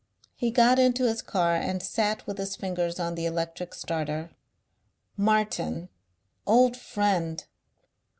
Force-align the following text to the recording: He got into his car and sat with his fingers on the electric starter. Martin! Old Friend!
He 0.33 0.49
got 0.49 0.79
into 0.79 1.03
his 1.07 1.21
car 1.21 1.53
and 1.55 1.83
sat 1.83 2.25
with 2.25 2.39
his 2.39 2.55
fingers 2.55 2.99
on 2.99 3.13
the 3.13 3.27
electric 3.27 3.75
starter. 3.75 4.31
Martin! 5.15 5.89
Old 6.47 6.75
Friend! 6.75 7.45